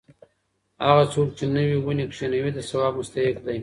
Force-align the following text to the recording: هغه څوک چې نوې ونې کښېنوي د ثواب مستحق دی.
هغه 0.85 1.03
څوک 1.13 1.27
چې 1.37 1.45
نوې 1.55 1.77
ونې 1.79 2.05
کښېنوي 2.11 2.51
د 2.53 2.59
ثواب 2.69 2.93
مستحق 2.99 3.37
دی. 3.47 3.57